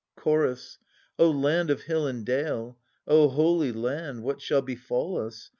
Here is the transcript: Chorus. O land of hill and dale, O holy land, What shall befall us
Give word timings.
Chorus. 0.15 0.79
O 1.19 1.29
land 1.29 1.69
of 1.69 1.83
hill 1.83 2.07
and 2.07 2.25
dale, 2.25 2.79
O 3.07 3.29
holy 3.29 3.71
land, 3.71 4.23
What 4.23 4.41
shall 4.41 4.63
befall 4.63 5.21
us 5.23 5.49